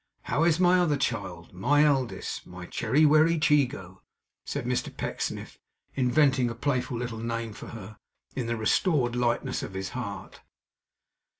How 0.23 0.43
is 0.45 0.59
my 0.59 0.79
other 0.79 0.97
child; 0.97 1.53
my 1.53 1.83
eldest; 1.83 2.47
my 2.47 2.65
Cherrywerrychigo?' 2.65 3.99
said 4.43 4.65
Mr 4.65 4.97
Pecksniff, 4.97 5.59
inventing 5.93 6.49
a 6.49 6.55
playful 6.55 6.97
little 6.97 7.19
name 7.19 7.53
for 7.53 7.67
her, 7.67 7.99
in 8.35 8.47
the 8.47 8.57
restored 8.57 9.15
lightness 9.15 9.61
of 9.61 9.75
his 9.75 9.89
heart. 9.89 10.41